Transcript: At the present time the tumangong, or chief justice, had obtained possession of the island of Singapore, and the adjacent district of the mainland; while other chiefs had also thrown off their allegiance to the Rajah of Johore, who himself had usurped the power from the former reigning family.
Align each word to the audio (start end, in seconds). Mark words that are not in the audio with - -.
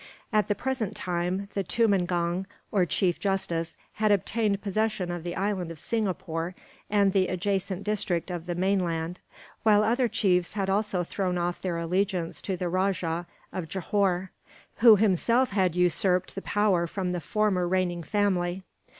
At 0.33 0.47
the 0.47 0.55
present 0.55 0.95
time 0.95 1.47
the 1.53 1.63
tumangong, 1.63 2.47
or 2.71 2.87
chief 2.87 3.19
justice, 3.19 3.77
had 3.93 4.11
obtained 4.11 4.59
possession 4.63 5.11
of 5.11 5.21
the 5.23 5.35
island 5.35 5.69
of 5.69 5.77
Singapore, 5.77 6.55
and 6.89 7.13
the 7.13 7.27
adjacent 7.27 7.83
district 7.83 8.31
of 8.31 8.47
the 8.47 8.55
mainland; 8.55 9.19
while 9.61 9.83
other 9.83 10.07
chiefs 10.07 10.53
had 10.53 10.71
also 10.71 11.03
thrown 11.03 11.37
off 11.37 11.61
their 11.61 11.77
allegiance 11.77 12.41
to 12.41 12.57
the 12.57 12.67
Rajah 12.67 13.27
of 13.53 13.67
Johore, 13.69 14.31
who 14.77 14.95
himself 14.95 15.51
had 15.51 15.75
usurped 15.75 16.33
the 16.33 16.41
power 16.41 16.87
from 16.87 17.11
the 17.11 17.21
former 17.21 17.67
reigning 17.67 18.01
family. 18.01 18.63